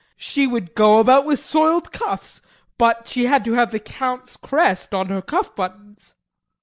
She 0.17 0.47
would 0.47 0.73
go 0.73 0.97
about 0.99 1.27
with 1.27 1.37
soiled 1.39 1.91
cuffs 1.91 2.41
but 2.79 3.07
she 3.07 3.27
had 3.27 3.45
to 3.45 3.53
have 3.53 3.69
the 3.71 3.79
Count's 3.79 4.35
crest 4.35 4.95
on 4.95 5.09
her 5.09 5.21
cuff 5.21 5.55
buttons. 5.55 6.15